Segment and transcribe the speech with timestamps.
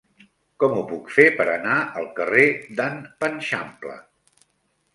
[0.61, 2.47] Com ho puc fer per anar al carrer
[2.81, 3.97] d'en Panxampla?